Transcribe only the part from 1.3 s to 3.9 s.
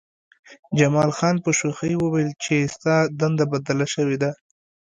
په شوخۍ وویل چې ستا دنده بدله